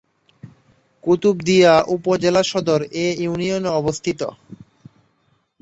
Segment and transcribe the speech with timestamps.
[1.03, 4.21] কুতুবদিয়া উপজেলা সদর এ ইউনিয়নে অবস্থিত।